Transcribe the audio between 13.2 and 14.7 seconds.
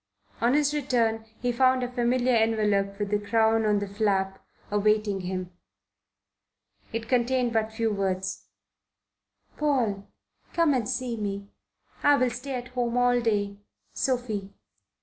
day. SOPHIE.